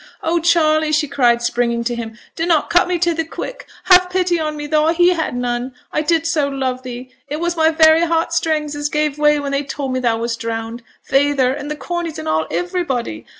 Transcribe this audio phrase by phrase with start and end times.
[0.23, 4.39] 'Oh, Charley!' she cried, springing to him, 'dunnot cut me to the quick; have pity
[4.39, 5.75] on me, though he had none.
[5.91, 9.51] I did so love thee; it was my very heart strings as gave way when
[9.51, 13.27] they told me thou was drowned feyther, and th' Corneys, and all, iverybody.